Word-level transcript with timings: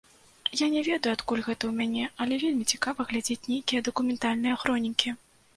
Я 0.61 0.67
не 0.75 0.81
ведаю, 0.87 1.11
адкуль 1.17 1.43
гэта 1.47 1.53
ў 1.67 1.71
мяне, 1.81 2.05
але 2.25 2.41
вельмі 2.45 2.65
цікава 2.73 3.05
глядзець 3.13 3.41
нейкія 3.53 3.87
дакументальныя 3.89 4.59
хронікі. 4.65 5.09